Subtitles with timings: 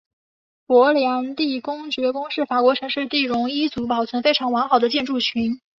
[0.65, 5.61] 勃艮第公爵宫是法国城市第戎一组保存非常完好的建筑群。